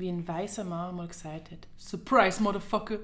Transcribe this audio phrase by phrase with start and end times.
[0.00, 1.68] wie ein weißer Mann mal gesagt hat.
[1.76, 2.98] Surprise, Motherfucker!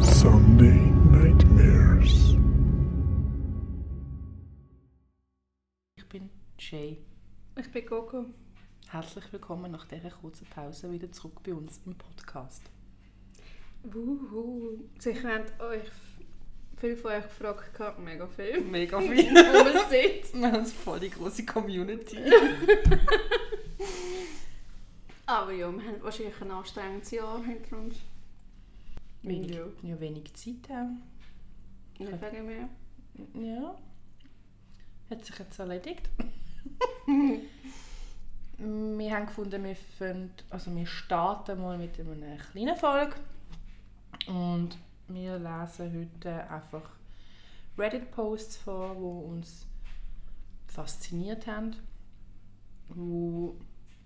[0.00, 2.34] Sunday Nightmares.
[5.96, 6.98] Ich bin Shay.
[7.56, 8.26] Ich bin Coco.
[8.88, 12.62] Herzlich willkommen nach dieser kurzen Pause wieder zurück bei uns im Podcast.
[13.84, 14.80] Wuhu.
[14.98, 15.88] Sicher haben euch
[16.76, 17.98] viele von euch gefragt, gehabt.
[17.98, 18.60] mega viel.
[18.62, 19.32] Mega Wo viel.
[19.34, 20.34] wir sind.
[20.40, 22.18] Wir haben voll die große Community.
[25.26, 27.96] Aber ja, wir haben wahrscheinlich ein anstrengendes Jahr hinter uns.
[29.22, 29.64] Wenig, Ja.
[29.82, 30.88] ja, wenig Zeit auch.
[31.98, 32.68] Nicht wegen mir.
[33.34, 33.74] Ja.
[35.10, 36.08] Hat sich jetzt erledigt.
[38.58, 43.16] wir haben gefunden, wir, fangen, also wir starten mal mit einer kleinen Folge.
[44.28, 44.76] Und
[45.08, 46.90] wir lesen heute einfach
[47.78, 49.66] Reddit-Posts vor, die uns
[50.66, 51.76] fasziniert haben,
[52.94, 53.50] die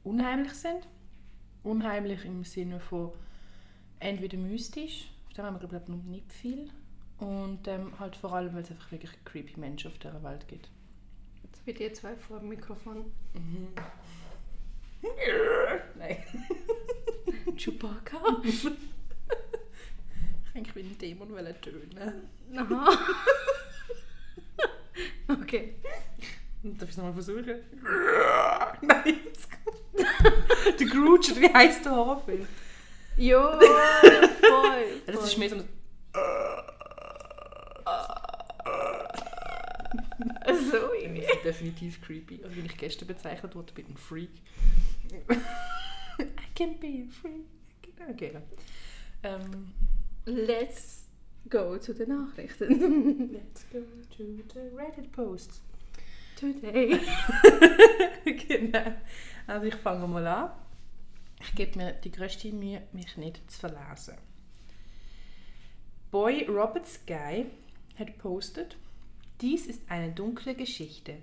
[0.04, 0.86] unheimlich sind.
[1.62, 3.12] Unheimlich im Sinne von
[3.98, 6.70] entweder mystisch, auf dem haben wir glaube ich noch nicht viel,
[7.20, 10.70] und ähm, halt vor allem, weil es einfach wirklich creepy Menschen auf dieser Welt gibt.
[11.42, 13.12] Jetzt bei dir zwei vor dem Mikrofon.
[15.98, 16.16] Nein.
[17.56, 18.42] Chewbacca.
[20.62, 22.28] Ich eigentlich wie ein Dämon wollen tönen.
[22.56, 22.98] Aha.
[25.42, 25.74] okay.
[26.62, 27.44] Darf ich es nochmal versuchen?
[28.82, 32.46] Nein, jetzt kommt- Der Grooch, oder wie heisst der Horrorfilm?
[33.16, 34.84] Ja, voll.
[35.06, 35.68] Ja, das ist mehr so ein...
[40.46, 41.22] so Das irgendwie.
[41.22, 42.40] ist definitiv creepy.
[42.44, 44.30] Und wie ich gestern bezeichnet wurde, bin ich ein Freak.
[46.20, 47.46] I can be a freak.
[48.10, 48.32] Okay.
[49.22, 49.72] Ähm,
[50.26, 51.08] Let's
[51.48, 53.32] go zu den Nachrichten.
[53.32, 53.80] let's go
[54.16, 55.62] to the Reddit posts.
[56.36, 57.00] Today.
[58.24, 58.92] genau.
[59.46, 60.50] Also ich fange mal an.
[61.40, 64.16] Ich gebe mir die größte Mühe, mich nicht zu verlesen.
[66.10, 67.46] Boy Robert Sky
[67.98, 68.76] hat gepostet,
[69.40, 71.16] dies ist eine dunkle Geschichte.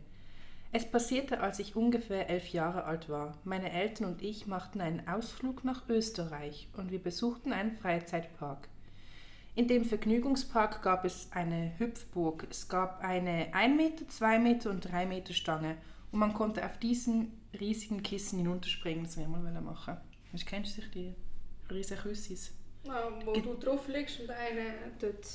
[0.72, 3.38] Es passierte, als ich ungefähr elf Jahre alt war.
[3.44, 8.68] Meine Eltern und ich machten einen Ausflug nach Österreich und wir besuchten einen Freizeitpark.
[9.58, 12.46] In dem Vergnügungspark gab es eine Hüpfburg.
[12.48, 15.78] Es gab eine 1 Meter, 2 Meter und 3 Meter Stange
[16.12, 19.06] und man konnte auf diesen riesigen Kissen hinunterspringen.
[19.06, 19.98] Das wir mal machen.
[20.32, 21.16] Weißt, kennst du die
[21.72, 22.54] riesigen Küssis?
[22.88, 25.26] Ah, wo du drauf liegst und einer dort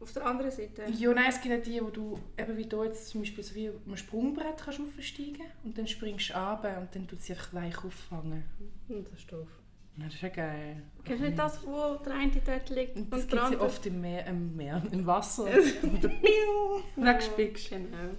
[0.00, 0.82] auf der anderen Seite.
[0.98, 3.54] Ja, nein, es gibt auch die, wo du eben wie hier jetzt zum Beispiel so
[3.54, 7.32] wie auf einem Sprungbrett kannst aufsteigen und dann springst du runter und dann tut sie
[7.32, 8.42] einfach weich auffangen.
[8.88, 9.48] Hm, Das ist doof.
[9.98, 10.82] Das ist ja geil.
[11.04, 13.84] Kennst du nicht das, wo der eine dort liegt Und das gibt es ja oft
[13.86, 15.46] im Meer, im, Meer, im Wasser.
[16.96, 17.70] wegspickst.
[17.70, 18.10] Genau.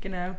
[0.00, 0.36] Genau.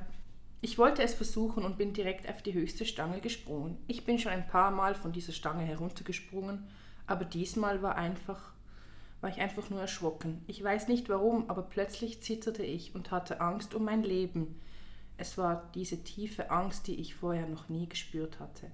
[0.61, 3.77] Ich wollte es versuchen und bin direkt auf die höchste Stange gesprungen.
[3.87, 6.67] Ich bin schon ein paar Mal von dieser Stange heruntergesprungen,
[7.07, 8.51] aber diesmal war einfach
[9.21, 10.43] war ich einfach nur erschrocken.
[10.47, 14.59] Ich weiß nicht warum, aber plötzlich zitterte ich und hatte Angst um mein Leben.
[15.17, 18.71] Es war diese tiefe Angst, die ich vorher noch nie gespürt hatte.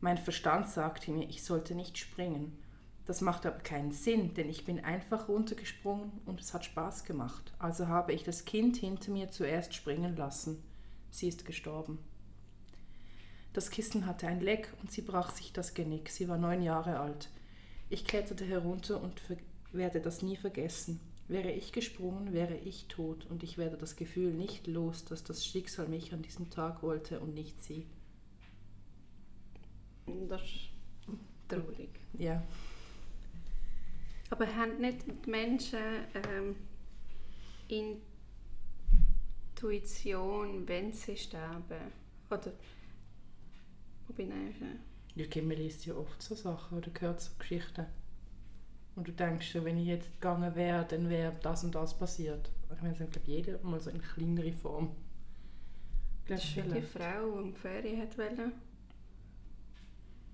[0.00, 2.58] Mein Verstand sagte mir, ich sollte nicht springen.
[3.06, 7.52] Das macht aber keinen Sinn, denn ich bin einfach runtergesprungen und es hat Spaß gemacht.
[7.58, 10.62] Also habe ich das Kind hinter mir zuerst springen lassen.
[11.10, 11.98] Sie ist gestorben.
[13.52, 16.10] Das Kissen hatte ein Leck und sie brach sich das Genick.
[16.10, 17.30] Sie war neun Jahre alt.
[17.88, 19.22] Ich kletterte herunter und
[19.72, 21.00] werde das nie vergessen.
[21.28, 25.46] Wäre ich gesprungen, wäre ich tot und ich werde das Gefühl nicht los, dass das
[25.46, 27.86] Schicksal mich an diesem Tag wollte und nicht sie.
[30.28, 30.70] Das ist
[31.48, 31.90] traurig.
[32.18, 32.42] Ja.
[34.30, 35.78] Aber haben nicht die Menschen
[36.14, 36.56] ähm,
[39.54, 41.92] Intuition, wenn sie sterben?
[42.30, 42.52] Oder...
[44.06, 44.56] Wo bin ich?
[45.16, 47.86] Ja, man liest ja oft so Sachen oder hört so Geschichten.
[48.94, 52.50] Und du denkst so, wenn ich jetzt gegangen wäre, dann wäre das und das passiert.
[52.74, 54.94] Ich meine, das hat, glaube jeder mal so in kleinerer Form.
[56.26, 58.52] Das ist wie die Frau, die Ferien hat wollte.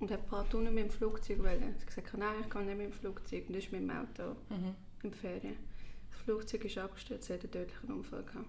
[0.03, 1.61] Und hat partout nicht mit dem Flugzeug wollen.
[1.61, 3.45] Sie hat gesagt, nein, ich kann nicht mit dem Flugzeug.
[3.47, 4.75] Und das ist mit dem Auto Mhm.
[5.05, 5.57] in Ferien.
[6.11, 8.47] Das Flugzeug ist abgestürzt, sie hat einen tödlichen Unfall gehabt.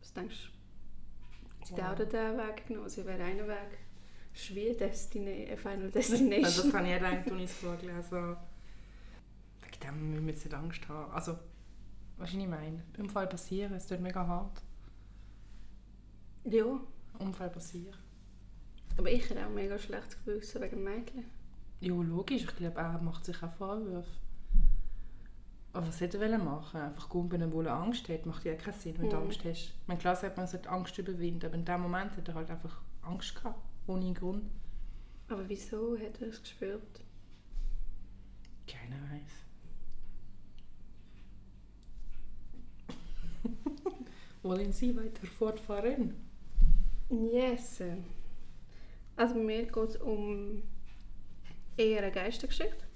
[0.00, 1.66] Was denkst du?
[1.66, 1.80] Sie Wow.
[1.80, 1.94] wow.
[1.96, 3.78] diesen Weg genommen, sie wäre einen Weg.
[4.50, 6.42] Wie Destiny, äh, Final Also Destination.
[6.70, 8.36] das habe ich auch gedacht, als ich es vorgelesen habe.
[9.62, 11.12] Wegen dem müssen wir jetzt nicht Angst haben.
[11.12, 11.38] Also,
[12.18, 14.62] was ich meine, Unfall passieren, es tut mega hart.
[16.44, 16.64] ja,
[17.18, 17.96] Unfall passieren.
[19.00, 21.24] Aber ich hätte auch mega schlechtes Gewissen wegen Mädchen.
[21.80, 22.42] Ja, logisch.
[22.42, 24.10] Ich glaube, er macht sich auch Vorwürfe.
[25.72, 28.98] Aber was hätte er machen Einfach gumpen, wo er Angst hat, macht ja keinen Sinn,
[28.98, 29.22] wenn du Mhm.
[29.22, 29.68] Angst hast.
[29.68, 32.34] Ich meine, klar sagt man, man sollte Angst überwinden, aber in dem Moment hat er
[32.34, 34.44] halt einfach Angst gehabt, ohne Grund.
[35.28, 37.00] Aber wieso hat er es gespürt?
[38.66, 39.32] Keiner weiß.
[44.42, 46.14] Wollen Sie weiter fortfahren?
[47.08, 47.80] Yes.
[49.20, 50.62] Also bei mir geht es um
[51.76, 52.86] eher eine Geistergeschichte.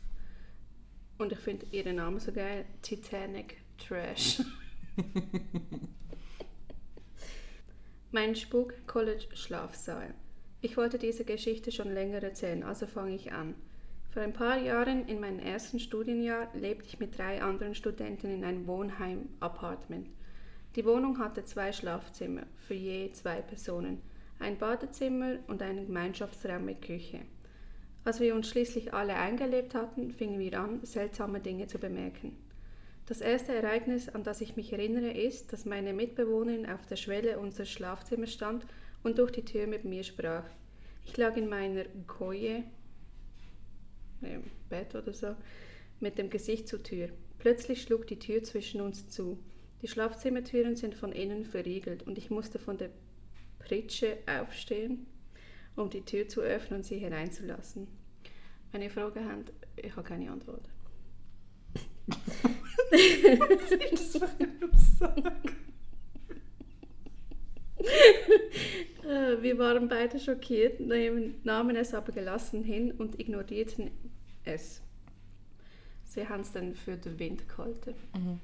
[1.18, 2.64] Und ich finde ihren Namen so geil.
[2.80, 4.40] Titanic Trash.
[8.10, 10.14] mein Spuk College Schlafsaal.
[10.62, 13.54] Ich wollte diese Geschichte schon länger erzählen, also fange ich an.
[14.08, 18.44] Vor ein paar Jahren, in meinem ersten Studienjahr, lebte ich mit drei anderen Studenten in
[18.44, 20.08] einem Wohnheim-Apartment.
[20.74, 24.00] Die Wohnung hatte zwei Schlafzimmer für je zwei Personen,
[24.44, 27.20] ein Badezimmer und einen Gemeinschaftsraum mit Küche.
[28.04, 32.36] Als wir uns schließlich alle eingelebt hatten, fingen wir an, seltsame Dinge zu bemerken.
[33.06, 37.38] Das erste Ereignis, an das ich mich erinnere, ist, dass meine Mitbewohnerin auf der Schwelle
[37.38, 38.66] unseres Schlafzimmers stand
[39.02, 40.44] und durch die Tür mit mir sprach.
[41.06, 42.64] Ich lag in meiner Koje,
[44.20, 45.34] im Bett oder so,
[46.00, 47.08] mit dem Gesicht zur Tür.
[47.38, 49.38] Plötzlich schlug die Tür zwischen uns zu.
[49.80, 52.90] Die Schlafzimmertüren sind von innen verriegelt und ich musste von der
[53.64, 55.06] Pritsche aufstehen,
[55.76, 57.88] um die Tür zu öffnen und sie hereinzulassen.
[58.72, 60.68] Wenn ihr Fragen habt, ich habe keine Antwort.
[62.90, 65.32] Was ist das für eine Aussage?
[69.04, 73.90] Äh, wir waren beide schockiert, nahmen es aber gelassen hin und ignorierten
[74.44, 74.82] es.
[76.04, 77.94] Sie haben es dann für den Wind gehalten.
[78.14, 78.40] Mhm.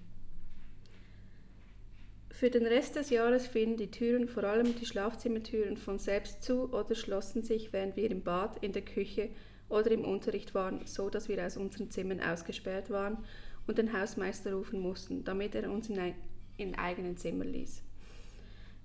[2.40, 6.72] Für den Rest des Jahres fielen die Türen, vor allem die Schlafzimmertüren, von selbst zu
[6.72, 9.28] oder schlossen sich, während wir im Bad, in der Küche
[9.68, 13.18] oder im Unterricht waren, so dass wir aus unseren Zimmern ausgesperrt waren
[13.66, 16.14] und den Hausmeister rufen mussten, damit er uns in ein
[16.56, 17.82] in eigenen Zimmer ließ.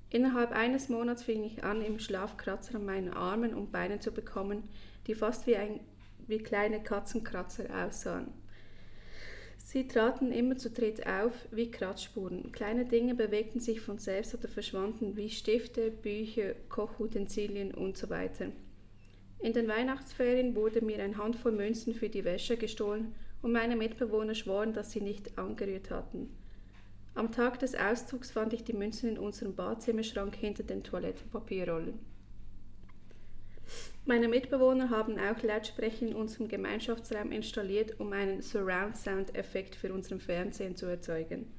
[0.10, 4.12] Innerhalb eines Monats fing ich an, im Schlaf Kratzer an meinen Armen und Beinen zu
[4.12, 4.64] bekommen,
[5.08, 5.80] die fast wie, ein,
[6.28, 8.34] wie kleine Katzenkratzer aussahen.
[9.76, 12.54] Sie traten immer zu dritt auf wie Kratzspuren.
[12.54, 18.30] Kleine Dinge bewegten sich von selbst oder verschwanden wie Stifte, Bücher, Kochutensilien usw.
[18.32, 18.46] So
[19.42, 24.34] In den Weihnachtsferien wurde mir ein Handvoll Münzen für die Wäsche gestohlen und meine Mitbewohner
[24.34, 26.30] schworen, dass sie nicht angerührt hatten.
[27.14, 32.00] Am Tag des Auszugs fand ich die Münzen in unserem Badzimmerschrank hinter den Toilettenpapierrollen.
[34.08, 40.76] Meine Mitbewohner haben auch Lautsprecher in unserem Gemeinschaftsraum installiert, um einen Surround-Sound-Effekt für unseren Fernsehen
[40.76, 41.52] zu erzeugen.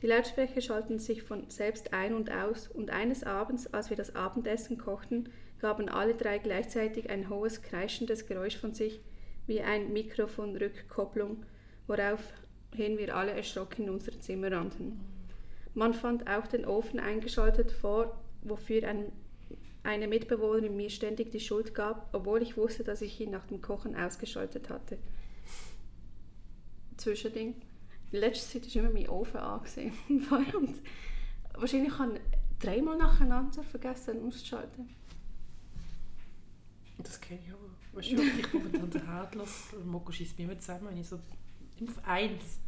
[0.00, 4.16] Die Lautsprecher schalten sich von selbst ein und aus und eines Abends, als wir das
[4.16, 5.28] Abendessen kochten,
[5.58, 9.02] gaben alle drei gleichzeitig ein hohes, kreischendes Geräusch von sich,
[9.46, 11.44] wie ein Mikrofonrückkopplung,
[11.86, 15.00] woraufhin wir alle erschrocken in unser Zimmer rannten.
[15.74, 19.12] Man fand auch den Ofen eingeschaltet vor, wofür ein
[19.88, 23.62] eine Mitbewohnerin mir ständig die Schuld gab, obwohl ich wusste, dass ich ihn nach dem
[23.62, 24.98] Kochen ausgeschaltet hatte.
[26.98, 27.54] Zwischending.
[28.12, 29.92] In letzter Zeit ist immer mein Ofen angesehen.
[31.54, 32.20] Wahrscheinlich habe ich
[32.58, 34.88] dreimal nacheinander vergessen auszuschalten.
[36.98, 37.68] Das kenne ich aber.
[37.92, 41.08] Weißt du, ich komme dann den Herd los und Moko schießt mir zusammen, wenn ich
[41.08, 41.18] so
[41.78, 42.60] immer auf eins.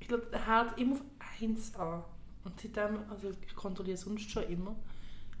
[0.00, 1.02] Ich glaube, der Herd immer auf
[1.40, 2.02] eins an.
[2.44, 4.74] Und seitdem, also ich kontrolliere sonst schon immer.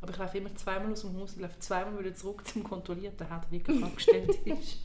[0.00, 3.14] Aber ich laufe immer zweimal aus dem Haus und laufe zweimal wieder zurück zum Kontrollieren,
[3.18, 4.78] der wirklich abgestellt ist.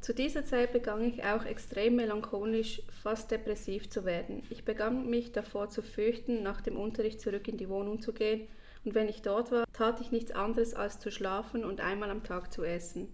[0.00, 4.42] Zu dieser Zeit begann ich auch extrem melancholisch, fast depressiv zu werden.
[4.50, 8.46] Ich begann mich davor zu fürchten, nach dem Unterricht zurück in die Wohnung zu gehen,
[8.84, 12.22] und wenn ich dort war, tat ich nichts anderes als zu schlafen und einmal am
[12.22, 13.08] Tag zu essen.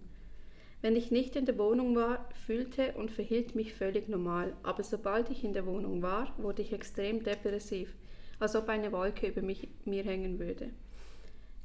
[0.81, 5.29] Wenn ich nicht in der Wohnung war, fühlte und verhielt mich völlig normal, aber sobald
[5.29, 7.95] ich in der Wohnung war, wurde ich extrem depressiv
[8.41, 10.71] als ob eine Wolke über mich, mir hängen würde.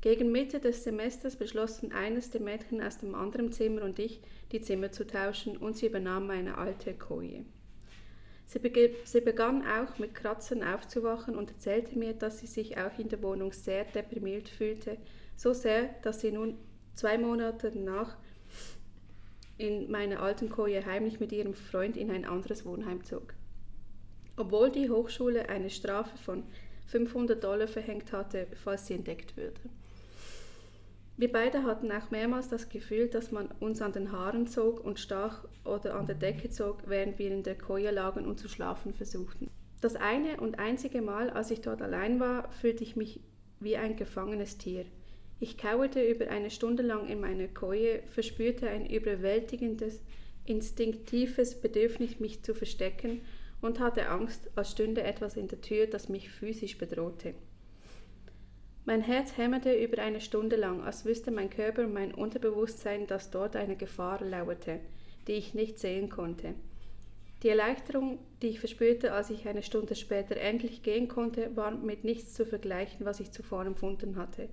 [0.03, 4.21] Gegen Mitte des Semesters beschlossen eines der Mädchen aus dem anderen Zimmer und ich,
[4.53, 7.45] die Zimmer zu tauschen, und sie übernahm meine alte Koje.
[8.45, 8.61] Sie,
[9.05, 13.23] sie begann auch mit Kratzern aufzuwachen und erzählte mir, dass sie sich auch in der
[13.23, 14.99] Wohnung sehr deprimiert fühlte,
[15.35, 16.59] so sehr, dass sie nun
[16.95, 18.17] zwei Monate danach
[19.59, 23.35] in meiner alten Koje heimlich mit ihrem Freund in ein anderes Wohnheim zog.
[24.37, 26.45] Obwohl die Hochschule eine Strafe von
[26.87, 29.61] 500 Dollar verhängt hatte, falls sie entdeckt würde.
[31.19, 35.01] Wir beide hatten auch mehrmals das Gefühl, dass man uns an den Haaren zog und
[35.01, 38.93] stach oder an der Decke zog, während wir in der Koje lagen und zu schlafen
[38.93, 39.51] versuchten.
[39.81, 43.21] Das eine und einzige Mal, als ich dort allein war, fühlte ich mich
[43.61, 44.85] wie ein gefangenes Tier.
[45.41, 50.03] Ich kauerte über eine Stunde lang in meiner Koje, verspürte ein überwältigendes,
[50.45, 53.23] instinktives Bedürfnis, mich zu verstecken
[53.61, 57.35] und hatte Angst, als stünde etwas in der Tür, das mich physisch bedrohte.
[58.85, 63.31] Mein Herz hämmerte über eine Stunde lang, als wüsste mein Körper und mein Unterbewusstsein, dass
[63.31, 64.81] dort eine Gefahr lauerte,
[65.27, 66.55] die ich nicht sehen konnte.
[67.43, 72.05] Die Erleichterung, die ich verspürte, als ich eine Stunde später endlich gehen konnte, war mit
[72.05, 74.49] nichts zu vergleichen, was ich zuvor empfunden hatte.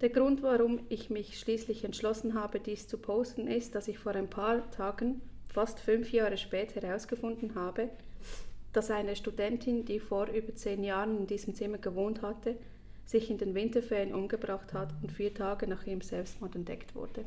[0.00, 4.12] Der Grund, warum ich mich schließlich entschlossen habe, dies zu posten, ist, dass ich vor
[4.12, 5.22] ein paar Tagen,
[5.54, 7.88] fast fünf Jahre später, herausgefunden habe,
[8.72, 12.56] dass eine Studentin, die vor über zehn Jahren in diesem Zimmer gewohnt hatte,
[13.06, 17.24] sich in den Winterferien umgebracht hat und vier Tage nach ihrem Selbstmord entdeckt wurde.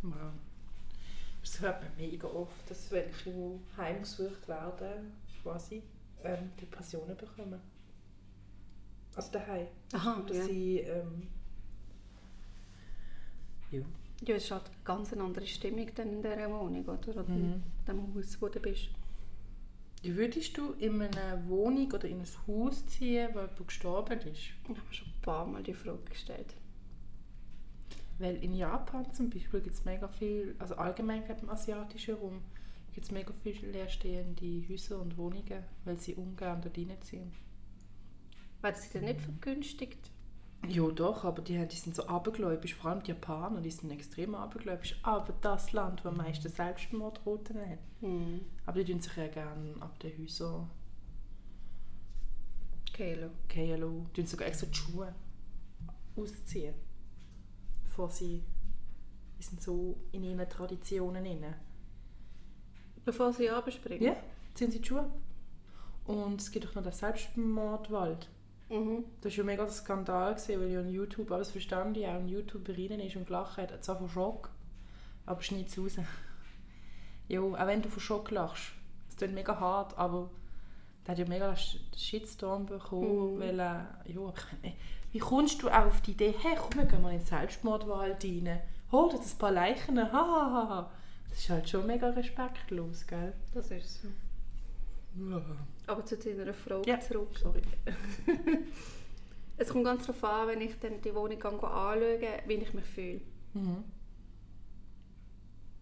[0.00, 0.32] Wow.
[1.42, 5.82] Das hört man mega oft, dass welche, die heimgesucht werden, quasi
[6.22, 7.60] ähm, Depressionen bekommen.
[9.14, 9.66] Also daheim.
[9.92, 10.44] Aha, Dass ja.
[10.44, 11.28] sie, ähm,
[13.70, 13.82] ja.
[14.26, 17.08] Ja, es ist halt eine ganz eine andere Stimmung dann in dieser Wohnung, oder?
[17.08, 17.36] Oder Mhm.
[17.36, 18.88] in dem Haus, wo du bist.
[20.04, 24.36] Würdest du in eine Wohnung oder in ein Haus ziehen, wo jemand gestorben ist?
[24.38, 26.54] Ich habe schon ein paar Mal die Frage gestellt.
[28.18, 32.42] Weil in Japan zum Beispiel gibt es mega viel, also allgemein im asiatischen Raum,
[32.92, 37.32] gibt es mega viele leerstehende Häuser und Wohnungen, weil sie ungern dort reinziehen.
[38.62, 40.10] Werden sie dann nicht vergünstigt?
[40.68, 44.34] Ja doch, aber die, die sind so abergläubisch, vor allem die Japaner, die sind extrem
[44.34, 44.98] abergläubisch.
[45.02, 47.78] Aber das Land, das am meisten Selbstmordroten hat.
[48.00, 48.40] Hm.
[48.66, 50.70] Aber die tun sich ja gerne ab den Häusern
[52.92, 54.06] gehen lassen.
[54.14, 55.14] Die tun sogar extra die Schuhe
[56.16, 56.74] ausziehen,
[57.84, 58.42] bevor sie...
[59.36, 61.54] Die sind so in ihren Traditionen inne.
[63.04, 64.02] Bevor sie abspringen?
[64.02, 64.16] Ja,
[64.54, 65.10] ziehen sie die Schuhe ab.
[66.06, 68.30] Und es gibt auch noch den Selbstmordwald.
[68.68, 69.04] Mhm.
[69.20, 72.06] Das war ja mega ein Skandal, gewesen, weil ja on YouTube, aber das verstand ich
[72.06, 74.50] auch, ein YouTuber rein ist und gelacht hat, zwar von Schock,
[75.26, 75.96] aber schneid es raus.
[77.28, 78.72] ja, auch wenn du von Schock lachst,
[79.08, 80.30] es klingt mega hart, aber
[81.06, 83.40] der hat ja mega einen Sh- Shitstorm bekommen, Mhm.
[83.40, 84.74] weil, äh, ja, aber ich meine,
[85.12, 88.60] wie kommst du auf die Idee, hey, komm, wir gehen mal in den Selbstmordwald rein,
[88.90, 90.90] hol dir ein paar Leichen, ha, ha, ha.
[91.28, 93.32] Das ist halt schon mega respektlos, gell?
[93.52, 94.08] Das ist so.
[95.86, 97.00] Aber zu deiner Frage Ja.
[97.00, 97.36] zurück.
[97.38, 97.62] Sorry.
[99.56, 102.18] Es kommt ganz darauf an, wenn ich dann die Wohnung anschaue,
[102.48, 103.20] wie ich mich fühle.
[103.52, 103.84] Mhm.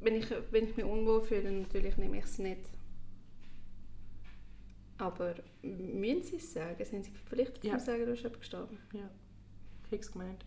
[0.00, 2.60] Wenn ich, wenn ich mich unwohl fühle, dann natürlich nehme ich es nicht.
[4.98, 6.84] Aber müssen sie es sagen?
[6.84, 7.78] Sind sie verpflichtet Ja.
[7.78, 8.78] zu sagen, du hast jemanden gestorben?
[8.92, 9.08] Ja,
[9.88, 10.44] fix gemeint.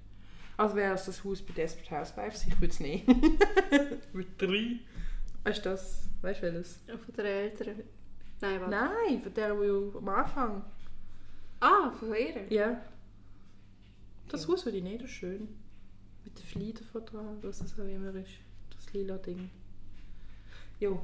[0.58, 3.06] Also wäre es das Haus bei Desperate Housewives, ich würde es nehmen.
[4.13, 4.80] Mit drei.
[5.44, 6.08] Weißt du das?
[6.22, 6.80] Weißt du welches?
[6.88, 7.82] Ja, Von den Eltern?
[8.42, 8.72] Nein, warte.
[8.72, 10.63] Nein, von der, die am Anfang.
[11.60, 12.51] Ah, von ihr?
[12.51, 12.82] Ja.
[14.27, 14.54] Das Ja.
[14.54, 15.48] Haus würde ich nicht, ist schön.
[16.24, 18.32] Mit den Flieder von dran, was das auch immer ist.
[18.72, 19.50] Das lila Ding.
[20.80, 21.01] Jo.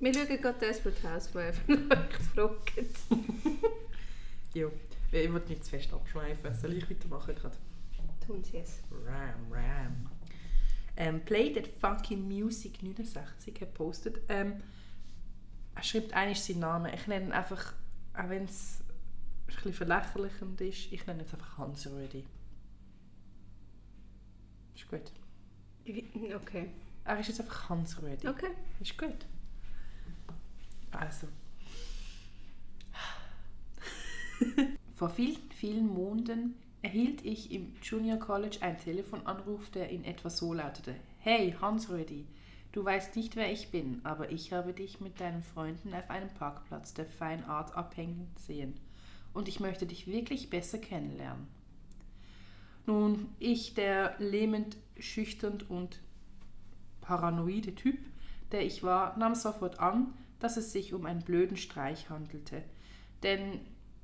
[0.00, 2.72] Wir schauen gerade Desperate Housewives, wenn ihr euch gefragt
[4.54, 4.70] Jo.
[5.10, 6.54] Ich wollte nicht zu fest abschweifen.
[6.54, 7.56] Soll ich weitermachen gerade?
[8.26, 8.80] Tun sie es.
[9.06, 10.10] Ram, Ram.
[10.96, 14.20] Ähm, Play That Funky Music 69 hat postet.
[14.28, 14.60] Ähm,
[15.78, 16.92] er schreibt eigentlich seinen Namen.
[16.92, 17.72] Ich nenne ihn einfach,
[18.12, 18.80] auch wenn es
[19.46, 22.24] ein bisschen verlächerlichend ist, ich nenne jetzt einfach Hans Rödi.
[24.74, 25.12] Ist gut.
[26.34, 26.70] Okay.
[27.04, 28.26] Er ist jetzt einfach Hans Rödi.
[28.26, 28.50] Okay.
[28.80, 29.24] Ist gut.
[30.90, 31.28] Also.
[34.96, 40.52] Vor vielen, vielen Monaten erhielt ich im Junior College einen Telefonanruf, der in etwa so
[40.54, 40.96] lautete.
[41.20, 42.26] Hey, Hans-Rödi,
[42.72, 46.28] du weißt nicht, wer ich bin, aber ich habe dich mit deinen Freunden auf einem
[46.28, 48.74] Parkplatz der Fine Art abhängen sehen.
[49.32, 51.46] Und ich möchte dich wirklich besser kennenlernen.
[52.86, 56.00] Nun, ich, der lähmend, schüchtern und
[57.02, 57.98] paranoide Typ,
[58.50, 62.62] der ich war, nahm sofort an, dass es sich um einen blöden Streich handelte,
[63.22, 63.60] denn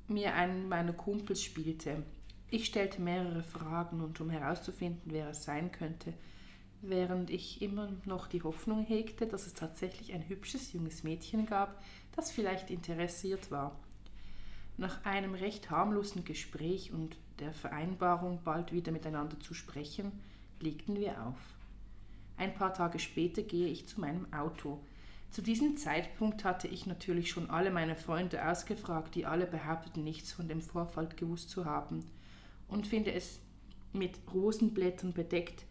[0.07, 2.03] mir ein meiner Kumpels spielte.
[2.51, 6.13] Ich stellte mehrere Fragen und um herauszufinden, wer es sein könnte,
[6.81, 11.81] während ich immer noch die Hoffnung hegte, dass es tatsächlich ein hübsches junges Mädchen gab,
[12.15, 13.79] das vielleicht interessiert war.
[14.77, 20.11] Nach einem recht harmlosen Gespräch und der Vereinbarung, bald wieder miteinander zu sprechen,
[20.59, 21.37] legten wir auf.
[22.37, 24.83] Ein paar Tage später gehe ich zu meinem Auto.
[25.31, 30.31] Zu diesem Zeitpunkt hatte ich natürlich schon alle meine Freunde ausgefragt, die alle behaupteten, nichts
[30.31, 32.05] von dem Vorfall gewusst zu haben,
[32.67, 33.39] und finde es
[33.93, 35.65] mit Rosenblättern bedeckt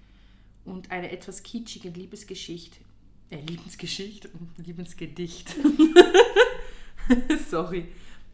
[0.64, 2.78] und einer etwas kitschigen Liebesgeschichte,
[3.30, 5.54] äh, Liebensgeschichte, Liebensgedicht,
[7.50, 7.87] sorry,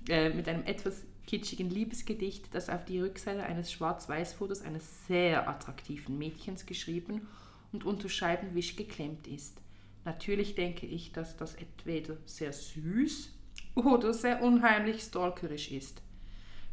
[0.09, 6.19] äh, mit einem etwas kitschigen Liebesgedicht, das auf die Rückseite eines Schwarz-Weiß-Fotos eines sehr attraktiven
[6.19, 7.29] Mädchens geschrieben
[7.73, 9.61] und unter Scheibenwisch geklemmt ist.
[10.05, 13.33] Natürlich denke ich, dass das entweder sehr süß
[13.75, 16.03] oder sehr unheimlich stalkerisch ist.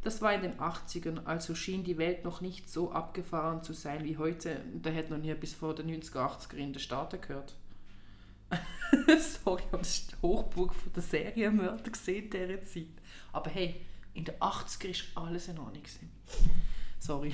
[0.07, 4.05] Das war in den 80ern, also schien die Welt noch nicht so abgefahren zu sein
[4.05, 4.63] wie heute.
[4.81, 7.55] Da hätte man hier bis vor den 90er, 80er in den Staaten gehört.
[9.19, 12.87] Sorry, habe das Hochburg von der Serienmörder gesehen dieser Zeit.
[13.33, 13.81] Aber hey,
[14.13, 15.83] in den 80er ist alles in Ordnung.
[16.99, 17.33] Sorry.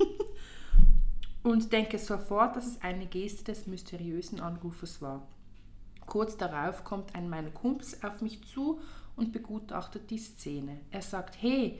[1.44, 5.28] Und denke sofort, dass es eine Geste des mysteriösen Anrufers war.
[6.06, 8.80] Kurz darauf kommt ein meiner Kumpels auf mich zu
[9.14, 10.80] und begutachtet die Szene.
[10.90, 11.78] Er sagt, hey,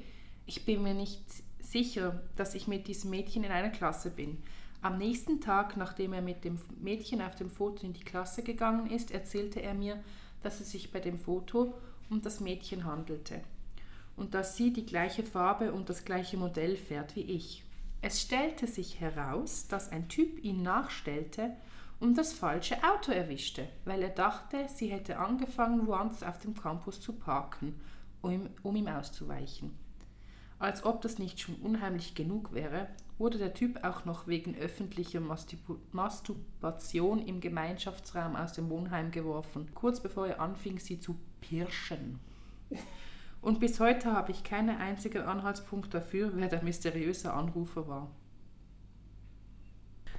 [0.50, 1.22] ich bin mir nicht
[1.60, 4.42] sicher, dass ich mit diesem Mädchen in einer Klasse bin.
[4.82, 8.90] Am nächsten Tag, nachdem er mit dem Mädchen auf dem Foto in die Klasse gegangen
[8.90, 10.02] ist, erzählte er mir,
[10.42, 11.74] dass es sich bei dem Foto
[12.10, 13.42] um das Mädchen handelte
[14.16, 17.62] und dass sie die gleiche Farbe und das gleiche Modell fährt wie ich.
[18.02, 21.52] Es stellte sich heraus, dass ein Typ ihn nachstellte
[22.00, 27.00] und das falsche Auto erwischte, weil er dachte, sie hätte angefangen, woanders auf dem Campus
[27.00, 27.80] zu parken,
[28.20, 29.78] um, um ihm auszuweichen.
[30.60, 32.86] Als ob das nicht schon unheimlich genug wäre,
[33.16, 35.22] wurde der Typ auch noch wegen öffentlicher
[35.92, 42.20] Masturbation im Gemeinschaftsraum aus dem Wohnheim geworfen, kurz bevor er anfing, sie zu pirschen.
[43.40, 48.10] Und bis heute habe ich keinen einzigen Anhaltspunkt dafür, wer der mysteriöse Anrufer war.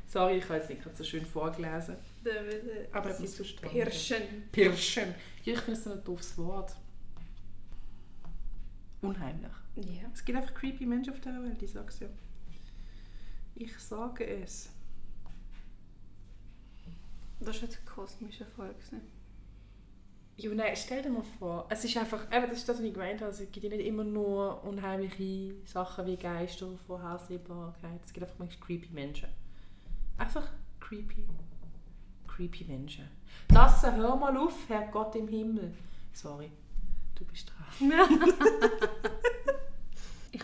[0.08, 1.98] Sorry, ich habe jetzt nicht gerade so schön vorgelesen.
[2.92, 4.50] Aber es ist so Pirschen.
[4.52, 5.14] Pirschen.
[5.44, 6.76] Ja, ich finde es ein doofes Wort.
[9.02, 9.52] Unheimlich.
[9.76, 10.10] Ja.
[10.14, 12.08] Es gibt einfach creepy Menschen auf dieser Welt, ich sag's ja.
[13.56, 14.70] Ich sage es.
[17.40, 18.76] Das ist jetzt eine kosmische Folge.
[18.92, 19.02] ne?
[20.38, 22.94] Ja, nein, stell dir mal vor, es ist einfach, eben, das ist das, was ich
[22.94, 28.26] gemeint habe, es gibt ja nicht immer nur unheimliche Sachen wie Geister, Vorhersehbarkeit, es gibt
[28.26, 29.30] einfach manchmal creepy Menschen.
[30.18, 30.48] Einfach
[30.80, 31.28] creepy,
[32.28, 33.08] creepy Menschen.
[33.50, 35.74] Das, hör mal auf, Herr Gott im Himmel.
[36.14, 36.52] Sorry,
[37.16, 37.92] du bist dran.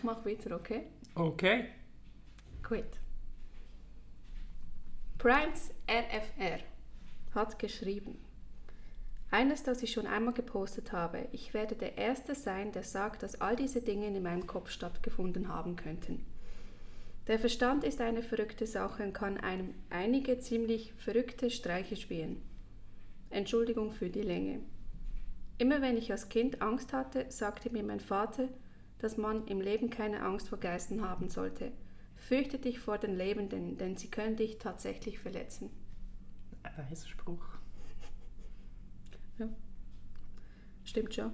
[0.08, 0.84] Mache weiter, okay?
[1.16, 1.66] Okay.
[2.64, 2.86] Gut.
[5.18, 6.60] Primes RFR
[7.36, 8.18] hat geschrieben.
[9.31, 11.27] Eines, das ich schon einmal gepostet habe.
[11.34, 15.50] Ich werde der Erste sein, der sagt, dass all diese Dinge in meinem Kopf stattgefunden
[15.50, 16.25] haben könnten.
[17.27, 22.42] Der Verstand ist eine verrückte Sache und kann einem einige ziemlich verrückte Streiche spielen.
[23.29, 24.62] Entschuldigung für die Länge.
[25.58, 28.48] Immer wenn ich als Kind Angst hatte, sagte mir mein Vater,
[29.00, 31.72] dass man im Leben keine Angst vor Geistern haben sollte.
[32.16, 35.70] Fürchte dich vor den Lebenden, denn sie können dich tatsächlich verletzen.
[36.64, 37.46] Ein weiser Spruch.
[39.38, 39.48] Ja.
[40.83, 41.31] Stimmt schon.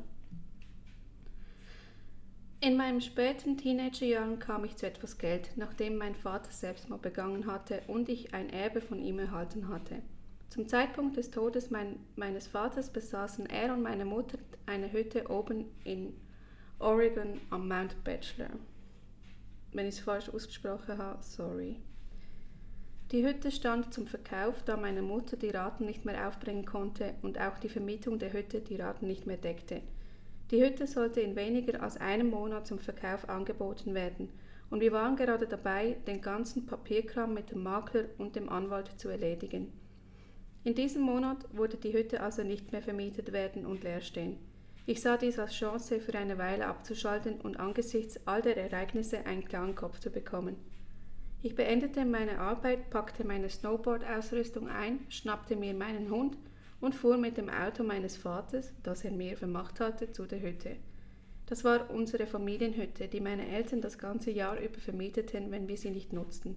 [2.59, 7.81] In meinen späten Teenagerjahren kam ich zu etwas Geld, nachdem mein Vater Selbstmord begangen hatte
[7.87, 10.01] und ich ein Erbe von ihm erhalten hatte.
[10.49, 15.65] Zum Zeitpunkt des Todes mein, meines Vaters besaßen er und meine Mutter eine Hütte oben
[15.83, 16.13] in
[16.83, 18.49] Oregon am Mount Bachelor.
[19.71, 21.77] Wenn ich es falsch ausgesprochen habe, sorry.
[23.13, 27.39] Die Hütte stand zum Verkauf, da meine Mutter die Raten nicht mehr aufbringen konnte und
[27.39, 29.81] auch die Vermietung der Hütte die Raten nicht mehr deckte.
[30.51, 34.27] Die Hütte sollte in weniger als einem Monat zum Verkauf angeboten werden
[34.69, 39.07] und wir waren gerade dabei, den ganzen Papierkram mit dem Makler und dem Anwalt zu
[39.07, 39.71] erledigen.
[40.65, 44.37] In diesem Monat wurde die Hütte also nicht mehr vermietet werden und leer stehen.
[44.85, 49.45] Ich sah dies als Chance, für eine Weile abzuschalten und angesichts all der Ereignisse einen
[49.45, 50.57] klaren Kopf zu bekommen.
[51.41, 56.37] Ich beendete meine Arbeit, packte meine Snowboard-Ausrüstung ein, schnappte mir meinen Hund
[56.81, 60.75] und fuhr mit dem Auto meines Vaters, das er mir vermacht hatte, zu der Hütte.
[61.45, 65.91] Das war unsere Familienhütte, die meine Eltern das ganze Jahr über vermieteten, wenn wir sie
[65.91, 66.55] nicht nutzten.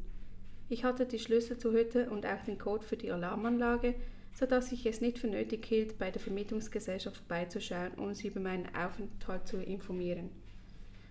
[0.68, 3.94] Ich hatte die Schlüssel zur Hütte und auch den Code für die Alarmanlage,
[4.38, 8.40] so dass ich es nicht für nötig hielt, bei der Vermietungsgesellschaft vorbeizuschauen, um sie über
[8.40, 10.28] meinen Aufenthalt zu informieren.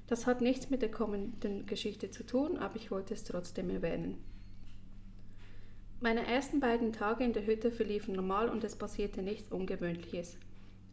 [0.05, 4.23] Das hat nichts mit der kommenden Geschichte zu tun, aber ich wollte es trotzdem erwähnen.
[6.01, 10.38] Meine ersten beiden Tage in der Hütte verliefen normal und es passierte nichts Ungewöhnliches.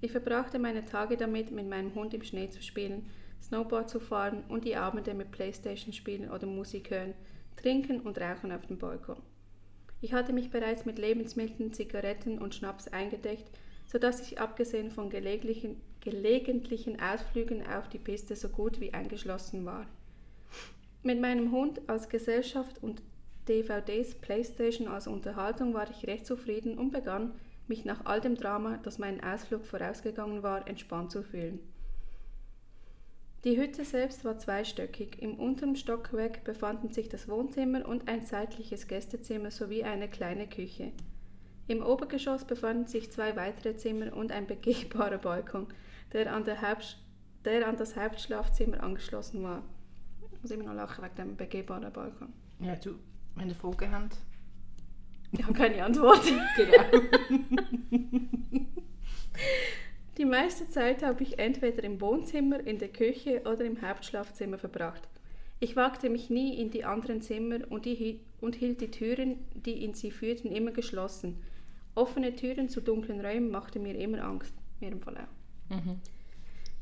[0.01, 3.11] Ich verbrachte meine Tage damit, mit meinem Hund im Schnee zu spielen,
[3.42, 7.12] Snowboard zu fahren und die Abende mit Playstation spielen oder Musik hören,
[7.57, 9.21] trinken und rauchen auf dem Balkon.
[10.03, 13.49] Ich hatte mich bereits mit Lebensmitteln, Zigaretten und Schnaps eingedeckt,
[13.87, 19.87] sodass ich abgesehen von gelegentlichen, gelegentlichen Ausflügen auf die Piste so gut wie eingeschlossen war.
[21.05, 23.01] Mit meinem Hund als Gesellschaft und
[23.49, 27.33] DVDs, Playstation als Unterhaltung war ich recht zufrieden und begann,
[27.69, 31.61] mich nach all dem Drama, das meinen Ausflug vorausgegangen war, entspannt zu fühlen.
[33.45, 35.21] Die Hütte selbst war zweistöckig.
[35.21, 40.93] Im unteren Stockwerk befanden sich das Wohnzimmer und ein seitliches Gästezimmer sowie eine kleine Küche.
[41.67, 45.67] Im Obergeschoss befanden sich zwei weitere Zimmer und ein begehbarer Balkon.
[46.13, 49.65] der an, der an das Hauptschlafzimmer angeschlossen war.
[50.33, 52.33] Ich muss immer noch lachen wegen dem begehbaren Balkon.
[52.61, 52.95] Ja, du,
[53.35, 54.19] wenn ihr Fragen habt.
[55.33, 56.23] Ich habe keine Antwort.
[56.57, 56.85] Genau.
[60.23, 65.03] Die meiste Zeit habe ich entweder im Wohnzimmer, in der Küche oder im Hauptschlafzimmer verbracht.
[65.59, 69.85] Ich wagte mich nie in die anderen Zimmer und, die, und hielt die Türen, die
[69.85, 71.43] in sie führten, immer geschlossen.
[71.97, 74.55] Offene Türen zu dunklen Räumen machten mir immer Angst.
[74.79, 75.75] Mir im Fall auch.
[75.75, 75.99] Mhm.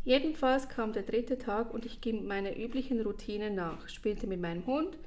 [0.05, 4.67] Jedenfalls kam der dritte Tag und ich ging meiner üblichen Routine nach, spielte mit meinem
[4.67, 4.99] Hund,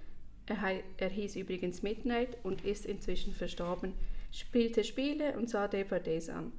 [0.47, 0.57] er,
[0.97, 3.93] er hieß übrigens Midnight und ist inzwischen verstorben,
[4.31, 6.51] spielte Spiele und sah DVDs an.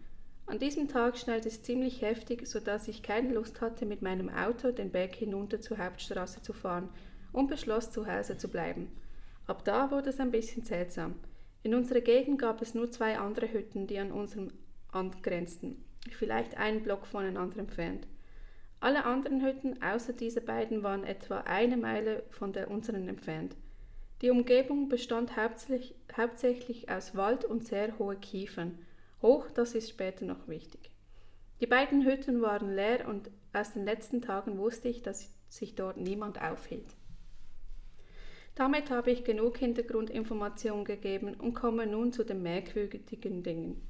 [0.47, 4.73] An diesem Tag schnellte es ziemlich heftig, sodass ich keine Lust hatte, mit meinem Auto
[4.73, 6.91] den Berg hinunter zur Hauptstraße zu fahren
[7.33, 8.93] und beschloss, zu Hause zu bleiben.
[9.47, 11.15] Ab da wurde es ein bisschen seltsam.
[11.63, 14.53] In unserer Gegend gab es nur zwei andere Hütten, die an unserem
[14.93, 18.07] angrenzten, vielleicht einen Block voneinander entfernt.
[18.81, 23.57] Alle anderen Hütten außer diese beiden waren etwa eine Meile von der unseren entfernt.
[24.21, 28.79] Die Umgebung bestand hauptsächlich, hauptsächlich aus Wald und sehr hohe Kiefern.
[29.25, 30.91] Hoch, das ist später noch wichtig.
[31.63, 35.97] Die beiden Hütten waren leer und aus den letzten Tagen wusste ich, dass sich dort
[35.97, 36.95] niemand aufhielt.
[38.55, 43.81] Damit habe ich genug Hintergrundinformation gegeben und komme nun zu den merkwürdigen Dingen.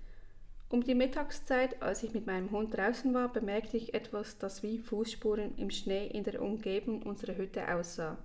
[0.69, 4.79] Um die Mittagszeit, als ich mit meinem Hund draußen war, bemerkte ich etwas, das wie
[4.79, 8.19] Fußspuren im Schnee in der Umgebung unserer Hütte aussah.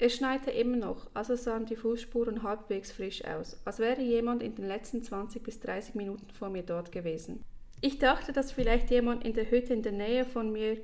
[0.00, 4.54] Es schneite immer noch, also sahen die Fußspuren halbwegs frisch aus, als wäre jemand in
[4.54, 7.44] den letzten 20 bis 30 Minuten vor mir dort gewesen.
[7.80, 10.78] Ich dachte, dass vielleicht jemand in der Hütte in der Nähe von mir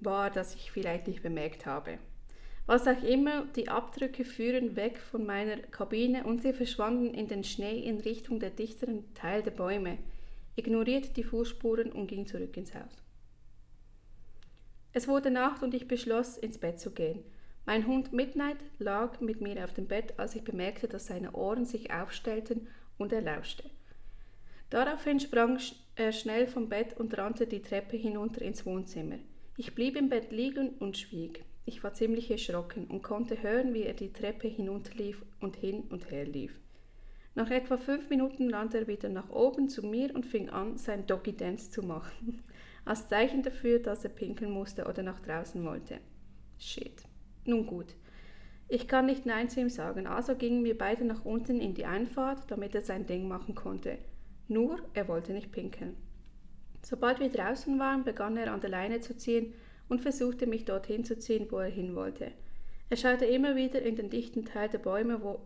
[0.00, 1.98] war, das ich vielleicht nicht bemerkt habe.
[2.66, 7.44] Was auch immer, die Abdrücke führen weg von meiner Kabine und sie verschwanden in den
[7.44, 9.98] Schnee in Richtung der dichteren Teil der Bäume,
[10.56, 13.02] ignorierte die Fußspuren und ging zurück ins Haus.
[14.92, 17.22] Es wurde Nacht und ich beschloss, ins Bett zu gehen.
[17.66, 21.64] Mein Hund Midnight lag mit mir auf dem Bett, als ich bemerkte, dass seine Ohren
[21.64, 23.64] sich aufstellten und er lauschte.
[24.70, 25.58] Daraufhin sprang
[25.96, 29.18] er schnell vom Bett und rannte die Treppe hinunter ins Wohnzimmer.
[29.56, 31.44] Ich blieb im Bett liegen und schwieg.
[31.64, 36.08] Ich war ziemlich erschrocken und konnte hören, wie er die Treppe hinunterlief und hin und
[36.12, 36.60] her lief.
[37.34, 41.04] Nach etwa fünf Minuten rannte er wieder nach oben zu mir und fing an, sein
[41.06, 42.44] Doggy Dance zu machen,
[42.84, 45.98] als Zeichen dafür, dass er pinkeln musste oder nach draußen wollte.
[46.58, 47.02] Shit.
[47.46, 47.94] Nun gut.
[48.68, 51.86] Ich kann nicht Nein zu ihm sagen, also gingen wir beide nach unten in die
[51.86, 53.98] Einfahrt, damit er sein Ding machen konnte.
[54.48, 55.96] Nur, er wollte nicht pinkeln.
[56.82, 59.54] Sobald wir draußen waren, begann er an der Leine zu ziehen
[59.88, 62.32] und versuchte mich dorthin zu ziehen, wo er hin wollte.
[62.88, 65.40] Er schaute immer wieder in den dichten Teil der Bäume, wo,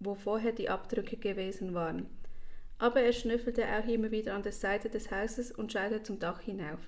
[0.00, 2.06] wo vorher die Abdrücke gewesen waren.
[2.78, 6.40] Aber er schnüffelte auch immer wieder an der Seite des Hauses und schaute zum Dach
[6.40, 6.80] hinauf.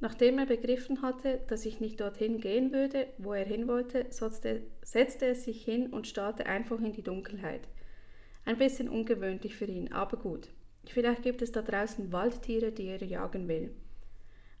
[0.00, 4.62] Nachdem er begriffen hatte, dass ich nicht dorthin gehen würde, wo er hin wollte, setzte,
[5.26, 7.68] er sich hin und starrte einfach in die Dunkelheit.
[8.46, 10.48] Ein bisschen ungewöhnlich für ihn, aber gut.
[10.86, 13.74] Vielleicht gibt es da draußen Waldtiere, die er jagen will.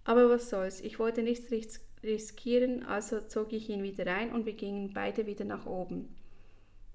[0.04, 4.46] Aber was soll's, ich wollte nichts ris riskieren, also zog ich ihn wieder rein und
[4.46, 6.16] wir gingen beide wieder nach oben.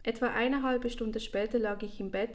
[0.02, 2.32] Etwa eine halbe Stunde später lag ich im Bett,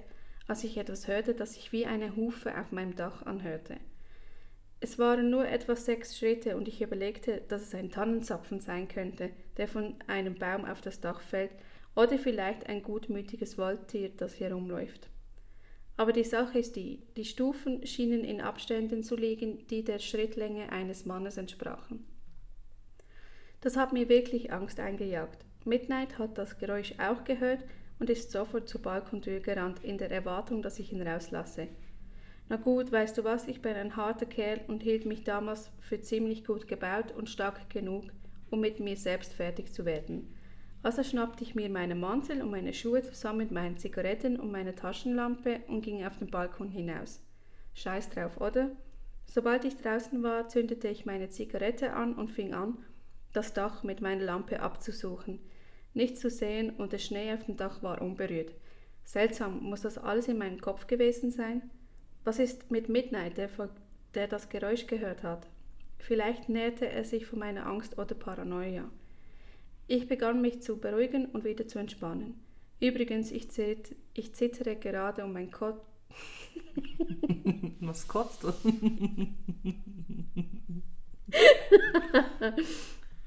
[0.47, 3.77] als ich etwas hörte, das sich wie eine Hufe auf meinem Dach anhörte.
[4.83, 9.31] Es waren nur etwa sechs Schritte und ich überlegte, dass es ein Tannenzapfen sein könnte,
[9.59, 11.51] der von einem Baum auf das Dach fällt,
[11.95, 15.11] oder vielleicht ein gutmütiges Waldtier, das hier rumläuft.
[15.97, 20.73] Aber die Sache ist die, die Stufen schienen in Abständen zu liegen, die der Schrittlänge
[20.73, 22.07] eines Mannes entsprachen.
[23.61, 25.45] Das hat mir wirklich Angst eingejagt.
[25.67, 27.65] Midnight hat das Geräusch auch gehört
[27.99, 31.69] und ist sofort zur Balkontür gerannt, in der Erwartung, dass ich ihn rauslasse.
[32.51, 36.01] Na gut, weißt du was, ich bin ein harter Kerl und hielt mich damals für
[36.01, 38.07] ziemlich gut gebaut und stark genug,
[38.51, 40.35] um mit mir selbst fertig zu werden.
[40.83, 44.75] Also schnappte ich mir meinen Mantel und meine Schuhe zusammen mit meinen Zigaretten und meiner
[44.75, 47.25] Taschenlampe und ging auf den Balkon hinaus.
[47.75, 48.73] Scheiß drauf, oder?
[49.27, 52.79] Sobald ich draußen war, zündete ich meine Zigarette an und fing an,
[53.33, 55.39] das Dach mit meiner Lampe abzusuchen.
[55.95, 58.57] Nichts zu sehen und der Schnee auf dem Dach war unberührt.
[59.05, 61.71] Seltsam, muss das alles in meinem Kopf gewesen sein?
[62.25, 63.49] Was ist mit Midnight, der,
[64.15, 65.47] der das Geräusch gehört hat?
[65.99, 68.91] Vielleicht näherte er sich von meiner Angst oder Paranoia.
[69.87, 72.41] Ich begann mich zu beruhigen und wieder zu entspannen.
[72.81, 75.85] Übrigens, ich, zit ich zittere gerade um mein Kopf.
[77.81, 78.53] Was kotzt du?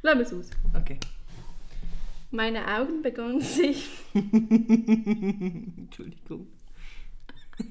[0.01, 0.49] Lass es aus.
[0.75, 0.99] Okay.
[2.31, 3.87] Meine Augen begannen sich.
[5.77, 6.47] Entschuldigung.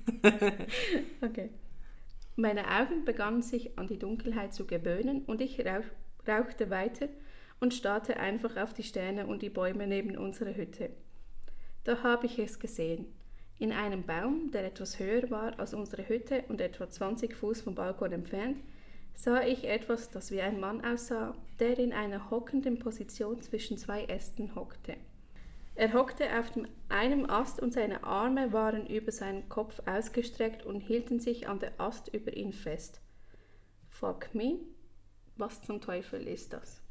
[1.23, 1.51] Okay.
[2.37, 5.85] Meine Augen begannen sich an die Dunkelheit zu gewöhnen und ich rauch,
[6.27, 7.09] rauchte weiter
[7.61, 10.91] und starrte einfach auf die Sterne und die Bäume neben unserer Hütte.
[11.85, 13.07] Da habe ich es gesehen.
[13.59, 17.75] In einem Baum, der etwas höher war als unsere Hütte und etwa 20 Fuß vom
[17.75, 18.57] Balkon entfernt,
[19.15, 24.05] sah ich etwas, das wie ein Mann aussah, der in einer hockenden Position zwischen zwei
[24.05, 24.97] Ästen hockte.
[25.75, 26.53] Er hockte auf
[26.89, 31.81] einem Ast und seine Arme waren über seinen Kopf ausgestreckt und hielten sich an der
[31.81, 33.01] Ast über ihn fest.
[33.89, 34.59] Fuck me,
[35.37, 36.83] was zum Teufel ist das?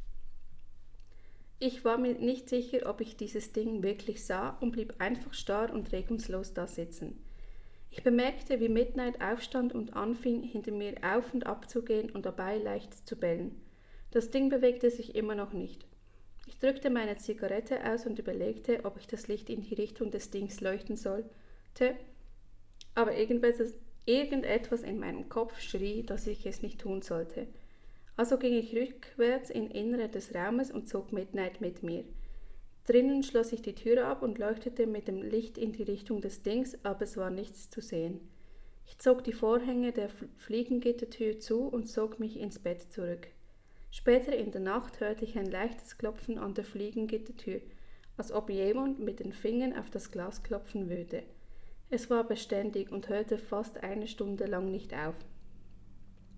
[1.59, 5.71] Ich war mir nicht sicher, ob ich dieses Ding wirklich sah und blieb einfach starr
[5.71, 7.23] und regungslos da sitzen.
[7.91, 12.25] Ich bemerkte, wie Midnight aufstand und anfing, hinter mir auf und ab zu gehen und
[12.25, 13.61] dabei leicht zu bellen.
[14.09, 15.85] Das Ding bewegte sich immer noch nicht.
[16.47, 20.31] Ich drückte meine Zigarette aus und überlegte, ob ich das Licht in die Richtung des
[20.31, 21.95] Dings leuchten sollte,
[22.95, 27.47] aber irgendetwas in meinem Kopf schrie, dass ich es nicht tun sollte.
[28.17, 32.03] Also ging ich rückwärts in Innere des Raumes und zog Midnight mit mir.
[32.85, 36.41] Drinnen schloss ich die Tür ab und leuchtete mit dem Licht in die Richtung des
[36.41, 38.19] Dings, aber es war nichts zu sehen.
[38.87, 43.27] Ich zog die Vorhänge der Fliegengittertür zu und zog mich ins Bett zurück.
[43.91, 47.59] Später in der Nacht hörte ich ein leichtes Klopfen an der Fliegengittertür,
[48.15, 51.23] als ob jemand mit den Fingern auf das Glas klopfen würde.
[51.89, 55.15] Es war beständig und hörte fast eine Stunde lang nicht auf.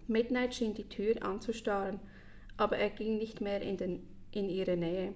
[0.07, 1.99] Midnight schien die Tür anzustarren,
[2.57, 5.13] aber er ging nicht mehr in, den, in ihre Nähe.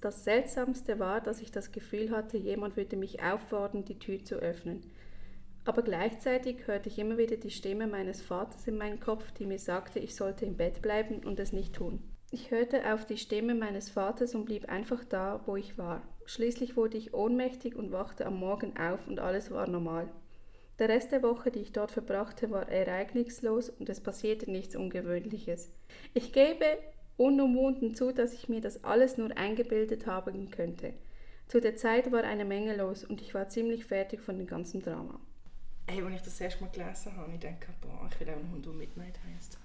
[0.00, 4.36] Das Seltsamste war, dass ich das Gefühl hatte, jemand würde mich auffordern, die Tür zu
[4.36, 4.84] öffnen.
[5.64, 9.58] Aber gleichzeitig hörte ich immer wieder die Stimme meines Vaters in meinem Kopf, die mir
[9.58, 12.02] sagte, ich sollte im Bett bleiben und es nicht tun.
[12.32, 16.02] Ich hörte auf die Stimme meines Vaters und blieb einfach da, wo ich war.
[16.26, 20.08] Schließlich wurde ich ohnmächtig und wachte am Morgen auf und alles war normal.
[20.78, 25.72] Der Rest der Woche, die ich dort verbrachte, war ereignislos und es passierte nichts Ungewöhnliches.
[26.14, 26.78] Ich gebe
[27.18, 30.94] unumwunden zu, dass ich mir das alles nur eingebildet haben könnte.
[31.48, 34.80] Zu der Zeit war eine Menge los und ich war ziemlich fertig von dem ganzen
[34.80, 35.20] Drama.
[35.90, 38.48] Hey, als ich das erste Mal gelesen habe, ich denke, boah, ich will auch einen
[38.52, 39.58] Hund, der Midnight heisst.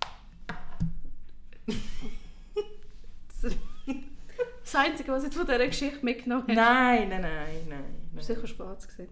[4.64, 6.56] das Einzige, was ich von dieser Geschichte mitgenommen habe.
[6.56, 7.84] Nein, nein, nein, nein.
[8.12, 8.24] nein.
[8.24, 9.10] Sicher schwarz gesehen.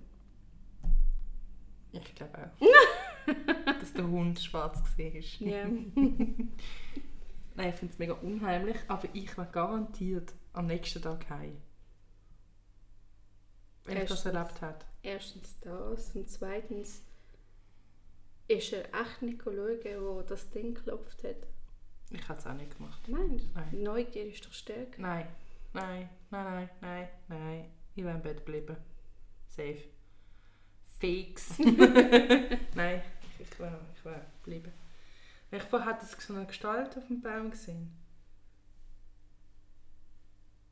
[1.91, 3.73] Ich glaube auch.
[3.79, 5.05] dass der Hund schwarz war.
[5.47, 5.65] Ja.
[7.55, 11.61] Nein, ich finde es mega unheimlich, aber ich war garantiert am nächsten Tag heim.
[13.83, 14.33] Wenn ich das Erstens.
[14.33, 14.85] erlebt habe.
[15.03, 17.03] Erstens das und zweitens
[18.47, 19.57] ist er echt nicht schauen,
[20.01, 21.47] wo das Ding geklopft hat.
[22.09, 23.01] Ich habe es auch nicht gemacht.
[23.07, 23.83] Nein, Nein.
[23.83, 25.01] Neugier ist doch stärker.
[25.01, 25.27] Nein,
[25.73, 27.71] nein, nein, nein, nein, nein.
[27.95, 28.77] Ich will im Bett bleiben.
[29.47, 29.83] Safe.
[30.99, 31.57] Fix.
[32.75, 33.01] nein,
[33.39, 34.71] ich, will, ich will bleiben.
[35.51, 37.91] Ich vorher hatte so eine Gestalt auf dem Baum gesehen,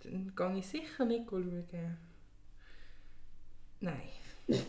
[0.04, 1.98] dann gehe ich sicher nicht schauen.
[3.82, 4.10] Nein.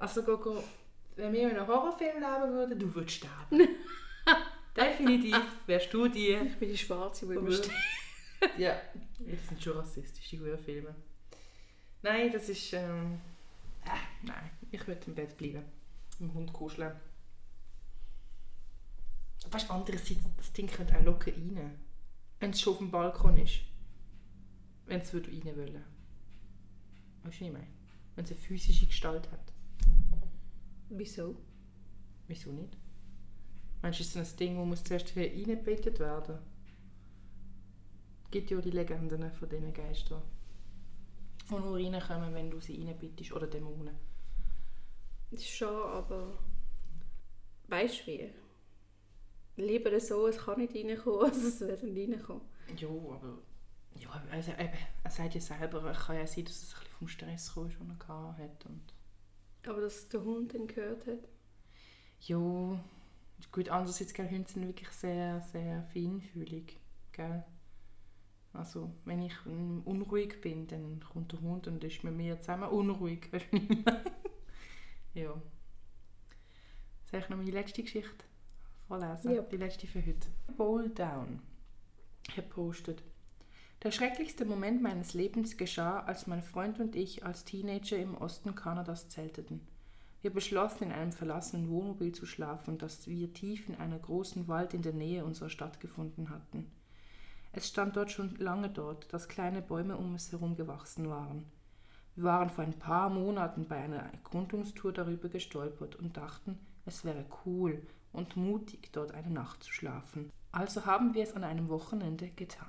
[0.00, 0.62] Also, go, go,
[1.16, 3.68] wenn wir in einem Horrorfilm leben würden, du würdest sterben.
[4.76, 6.30] Definitiv wärst du die.
[6.30, 7.50] Ich bin die Schwarze, die immer.
[8.58, 8.78] Ja,
[9.18, 10.94] das sind schon rassistische Filme.
[12.02, 12.72] Nein, das ist.
[12.72, 13.20] Ähm,
[13.84, 15.64] äh, nein, ich würde im Bett bleiben.
[16.20, 16.92] Im Hund kuscheln.
[19.50, 21.78] Weißt du, andererseits, das Ding könnte auch locker rein.
[22.40, 23.60] Wenn es schon auf dem Balkon ist.
[24.86, 25.84] Wenn es rein wollen.
[27.22, 27.83] Weißt du, was ich meine?
[28.14, 29.52] Wenn es eine physische Gestalt hat.
[30.88, 31.36] Wieso?
[32.28, 32.76] Wieso nicht?
[33.82, 36.38] Meinst du, ist es ein Ding, das muss zuerst hier reingebettet werden?
[38.24, 40.22] Es gibt ja die Legenden von diesen Geistern.
[41.50, 43.32] Die nur reinkommen, wenn du sie reinbittest.
[43.32, 43.94] Oder Dämonen.
[45.30, 46.38] Das ist schon, aber.
[47.68, 48.30] Weißt du wie?
[49.56, 52.42] Lieber so, es kann nicht reinkommen, als es wird reinkommen.
[52.76, 53.38] Ja, aber...
[53.96, 56.96] Ja, also eben, er sagt ja selber, es kann ja sein, dass es ein bisschen
[56.98, 58.66] vom Stress kam, den er gehabt hat.
[58.66, 58.92] Und
[59.66, 61.28] Aber dass der Hund den gehört hat.
[62.20, 62.78] ja,
[63.52, 66.78] gut, andererseits, gell, Hunde sind wirklich sehr, sehr feinfühlig,
[67.12, 67.44] gell?
[68.52, 73.32] Also, wenn ich unruhig bin, dann kommt der Hund und ist mit mir zusammen unruhig,
[73.32, 74.04] weißt du, ich meine?
[75.14, 75.40] Ja.
[77.10, 78.24] Soll ich noch meine letzte Geschichte
[78.88, 79.32] vorlesen?
[79.34, 79.42] Ja.
[79.42, 80.28] Die letzte für heute.
[80.56, 81.40] Bowl Down.
[82.28, 83.02] Ich habe postet.
[83.84, 88.54] Der schrecklichste Moment meines Lebens geschah, als mein Freund und ich als Teenager im Osten
[88.54, 89.60] Kanadas zelteten.
[90.22, 94.72] Wir beschlossen, in einem verlassenen Wohnmobil zu schlafen, das wir tief in einer großen Wald
[94.72, 96.72] in der Nähe unserer Stadt gefunden hatten.
[97.52, 101.44] Es stand dort schon lange dort, dass kleine Bäume um es herum gewachsen waren.
[102.14, 107.26] Wir waren vor ein paar Monaten bei einer Erkundungstour darüber gestolpert und dachten, es wäre
[107.44, 107.82] cool,
[108.14, 110.30] und mutig, dort eine Nacht zu schlafen.
[110.52, 112.68] Also haben wir es an einem Wochenende getan.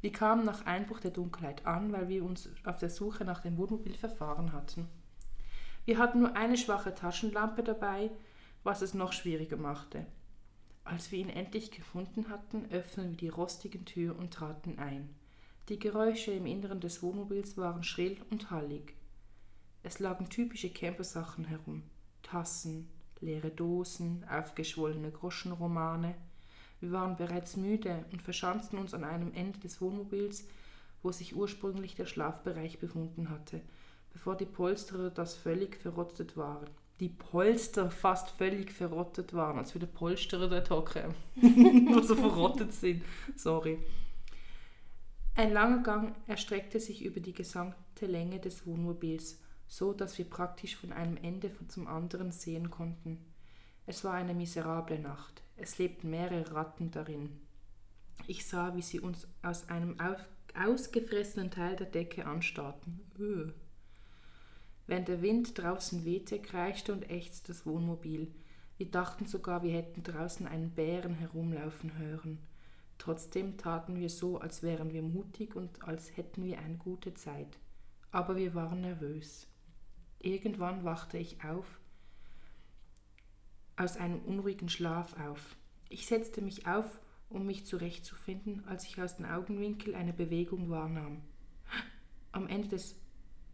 [0.00, 3.56] Wir kamen nach Einbruch der Dunkelheit an, weil wir uns auf der Suche nach dem
[3.56, 4.88] Wohnmobil verfahren hatten.
[5.84, 8.10] Wir hatten nur eine schwache Taschenlampe dabei,
[8.62, 10.06] was es noch schwieriger machte.
[10.84, 15.14] Als wir ihn endlich gefunden hatten, öffneten wir die rostigen Tür und traten ein.
[15.68, 18.94] Die Geräusche im Inneren des Wohnmobils waren schrill und hallig.
[19.82, 21.82] Es lagen typische Campersachen herum.
[22.22, 22.88] Tassen,
[23.20, 26.14] leere Dosen, aufgeschwollene Groschenromane.
[26.80, 30.46] Wir waren bereits müde und verschanzten uns an einem Ende des Wohnmobils,
[31.02, 33.60] wo sich ursprünglich der Schlafbereich befunden hatte,
[34.12, 36.68] bevor die Polsterer das völlig verrottet waren.
[37.00, 43.04] Die Polster fast völlig verrottet waren, als würde Polsterer dort hocken, wo so verrottet sind.
[43.36, 43.78] Sorry.
[45.36, 50.74] Ein langer Gang erstreckte sich über die gesamte Länge des Wohnmobils, so dass wir praktisch
[50.74, 53.24] von einem Ende zum anderen sehen konnten.
[53.86, 55.42] Es war eine miserable Nacht.
[55.60, 57.40] Es lebten mehrere Ratten darin.
[58.26, 59.96] Ich sah, wie sie uns aus einem
[60.54, 63.00] ausgefressenen Teil der Decke anstarrten.
[63.18, 63.50] Öh.
[64.86, 68.32] Während der Wind draußen wehte, kreischte und ächzte das Wohnmobil.
[68.76, 72.38] Wir dachten sogar, wir hätten draußen einen Bären herumlaufen hören.
[72.96, 77.58] Trotzdem taten wir so, als wären wir mutig und als hätten wir eine gute Zeit.
[78.12, 79.48] Aber wir waren nervös.
[80.20, 81.80] Irgendwann wachte ich auf,
[83.78, 85.56] aus einem unruhigen Schlaf auf.
[85.88, 86.98] Ich setzte mich auf,
[87.30, 91.22] um mich zurechtzufinden, als ich aus dem Augenwinkel eine Bewegung wahrnahm.
[92.32, 92.96] Am Ende des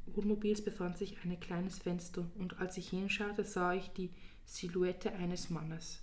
[0.07, 4.11] Wohnmobils befand sich ein kleines Fenster, und als ich hinschaute, sah ich die
[4.45, 6.03] Silhouette eines Mannes.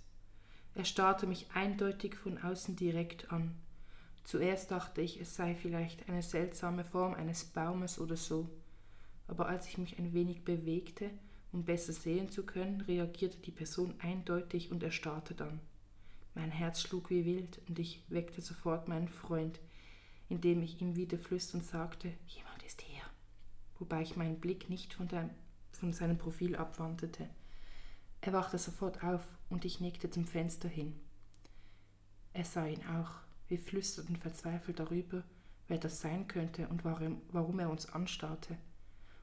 [0.74, 3.54] Er starrte mich eindeutig von außen direkt an.
[4.24, 8.48] Zuerst dachte ich, es sei vielleicht eine seltsame Form eines Baumes oder so,
[9.26, 11.10] aber als ich mich ein wenig bewegte,
[11.52, 15.60] um besser sehen zu können, reagierte die Person eindeutig und erstarrte dann.
[16.34, 19.60] Mein Herz schlug wie wild und ich weckte sofort meinen Freund,
[20.28, 23.02] indem ich ihm wieder flüsternd sagte, jemand ist hier,
[23.78, 25.28] wobei ich meinen Blick nicht von, der,
[25.72, 27.28] von seinem Profil abwandte.
[28.22, 30.98] Er wachte sofort auf und ich nickte zum Fenster hin.
[32.32, 33.10] Er sah ihn auch.
[33.48, 35.22] Wir flüsterten verzweifelt darüber,
[35.68, 38.56] wer das sein könnte und warum er uns anstarrte.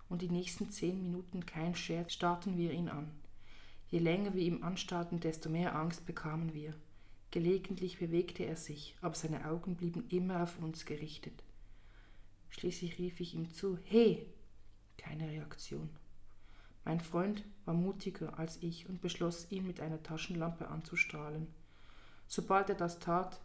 [0.09, 3.09] Und die nächsten zehn Minuten kein Scherz starrten wir ihn an.
[3.89, 6.73] Je länger wir ihm anstarrten, desto mehr Angst bekamen wir.
[7.31, 11.43] Gelegentlich bewegte er sich, aber seine Augen blieben immer auf uns gerichtet.
[12.49, 14.25] Schließlich rief ich ihm zu, He!
[14.97, 15.89] Keine Reaktion.
[16.85, 21.47] Mein Freund war mutiger als ich und beschloss, ihn mit einer Taschenlampe anzustrahlen.
[22.27, 23.39] Sobald er das tat,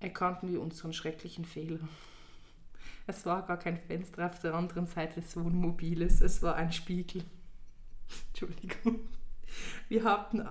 [0.00, 1.80] erkannten wir unseren schrecklichen Fehler.
[3.08, 7.24] Es war gar kein Fenster auf der anderen Seite des Wohnmobiles, es war ein Spiegel.
[8.28, 9.00] Entschuldigung.
[9.88, 10.46] Wir hatten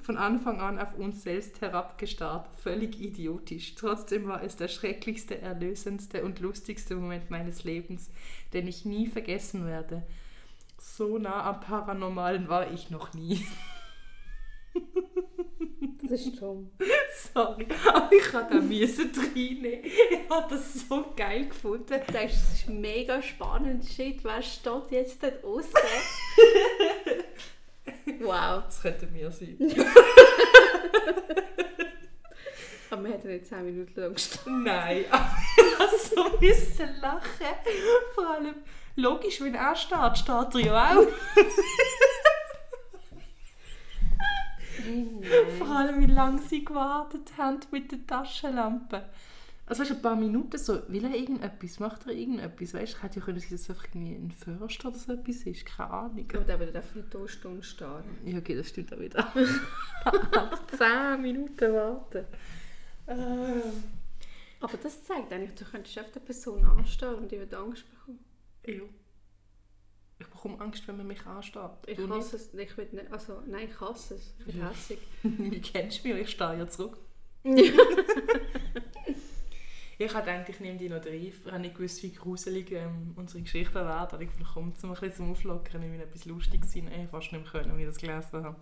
[0.00, 3.74] von Anfang an auf uns selbst herabgestarrt, völlig idiotisch.
[3.74, 8.10] Trotzdem war es der schrecklichste, erlösendste und lustigste Moment meines Lebens,
[8.54, 10.02] den ich nie vergessen werde.
[10.78, 13.44] So nah am Paranormalen war ich noch nie.
[16.08, 16.70] Das ist dumm.
[17.34, 19.84] Sorry, aber ich hatte da müssen reinnehmen.
[19.84, 22.00] Ich habe das so geil gefunden.
[22.12, 23.84] Das ist mega spannend.
[23.84, 25.70] Shit, wer steht jetzt dort außen?
[28.20, 28.62] wow.
[28.64, 29.58] Das könnte mir sein.
[32.90, 34.64] aber wir hätten nicht 10 Minuten lang gestanden.
[34.64, 37.54] Nein, aber ich musste so müssen lachen.
[38.14, 38.54] Vor allem,
[38.96, 41.06] logisch, wenn er steht, steht er ja auch.
[45.58, 49.04] Vor allem, wie lange sie gewartet haben mit der Taschenlampe.
[49.68, 53.20] Also weißt, ein paar Minuten so, will er irgendetwas, macht er irgendetwas, weißt du, hätte
[53.20, 56.26] ja können, dass es einfach irgendwie ein Förster oder so etwas ist, keine Ahnung.
[56.26, 58.02] Gut, aber der darf nicht eine Stunde stehen.
[58.24, 59.30] Ja, okay, das stimmt auch wieder.
[60.78, 62.24] Zehn Minuten warten.
[63.06, 63.60] Äh.
[64.60, 68.24] Aber das zeigt eigentlich, du könntest auf der Person anstehen und die wird Angst bekommen.
[68.66, 68.82] Ja.
[70.38, 71.88] Ich bekomme Angst, wenn man mich anstarrt.
[71.88, 72.54] Ich Du hasse es.
[72.54, 74.34] Ich will nicht, also, nein, ich hasse es.
[74.38, 74.98] Ich bin hässig.
[75.24, 75.50] nicht?
[75.52, 76.22] Wie kennst du mich?
[76.22, 76.96] Ich stehe ja zurück.
[80.00, 81.14] Ich hatte gedacht, ich nehme die noch rein.
[81.14, 84.20] Ich habe nicht gewusst, wie gruselig ähm, unsere Geschichten werden.
[84.20, 86.86] Ich dachte, komm, zum ein bisschen zum Auflockern, ich will etwas Lustiges sein.
[86.86, 88.56] Ich fast nicht mehr können, als ich das gelesen habe.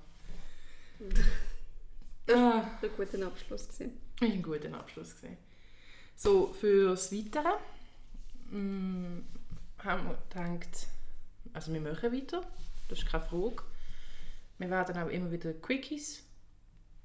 [2.35, 3.67] Ah, Das war ein guter Abschluss.
[3.69, 3.87] Das war
[4.23, 5.15] ein guter Abschluss.
[6.15, 7.53] So, fürs Weitere
[8.51, 9.19] mm,
[9.81, 10.87] haben wir gedacht,
[11.57, 12.43] also wir machen weiter,
[12.89, 13.63] das ist keine Frage.
[14.59, 16.23] Wir werden auch immer wieder Quickies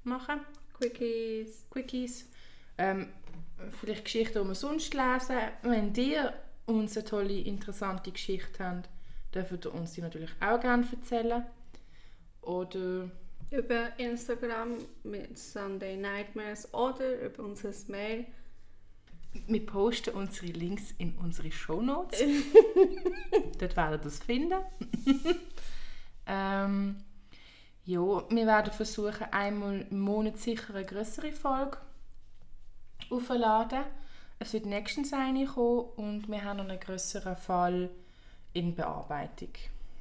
[0.04, 0.40] machen.
[0.74, 1.66] Quickies.
[1.70, 2.28] Quickies.
[2.76, 3.08] Ähm,
[3.80, 5.36] vielleicht Geschichten, die wir sonst lesen.
[5.62, 6.34] Wenn ihr
[6.66, 8.90] uns eine tolle, interessante Geschichte habt,
[9.34, 11.46] dürft ihr uns die natürlich auch gerne erzählen.
[12.42, 13.10] Oder
[13.50, 18.26] Über Instagram mit Sunday Nightmares oder über unser Mail.
[19.46, 22.20] Wir posten unsere Links in unsere Shownotes.
[23.62, 24.58] Dort werdet ihr das finden.
[26.26, 26.96] ähm,
[27.84, 31.78] ja, wir werden versuchen, einmal im Monat sicher eine größere Folge
[33.08, 33.84] aufzuladen.
[34.40, 37.90] Es wird nächstens eine kommen und wir haben noch einen größeren Fall
[38.52, 39.50] in Bearbeitung.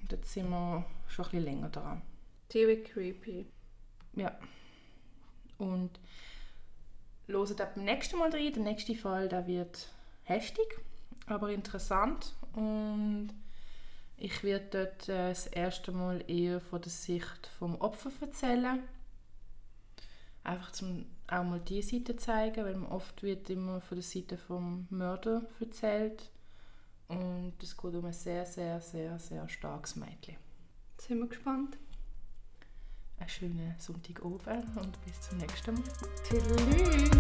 [0.10, 2.02] Dort sind wir schon ein bisschen länger dran.
[2.50, 3.46] Ziemlich creepy.
[4.16, 4.40] Ja.
[5.60, 6.00] Und
[7.28, 8.54] loset ab dem nächsten Mal rein.
[8.54, 9.88] Der nächste Fall der wird
[10.24, 10.80] heftig,
[11.28, 12.34] aber interessant.
[12.54, 13.30] Und
[14.22, 18.84] ich werde dort äh, das erste Mal eher von der Sicht vom Opfer erzählen.
[20.44, 24.38] Einfach zum auch mal die Seite zeigen, weil man oft wird immer von der Seite
[24.38, 26.30] vom Mörder erzählt.
[27.08, 30.36] Und es geht um ein sehr, sehr, sehr, sehr starkes Mädchen.
[30.98, 31.78] Sind wir gespannt.
[33.18, 35.84] Einen schönen Sonntagabend und bis zum nächsten Mal.
[36.24, 37.12] Tschüss.